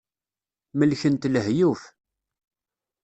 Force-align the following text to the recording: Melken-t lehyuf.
Melken-t 0.77 1.29
lehyuf. 1.33 1.81